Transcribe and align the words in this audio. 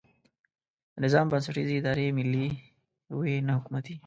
د 0.93 0.95
نظام 1.05 1.25
بنسټیزې 1.31 1.75
ادارې 1.77 2.15
ملي 2.17 2.47
وي 3.17 3.33
نه 3.47 3.53
حکومتي. 3.57 3.95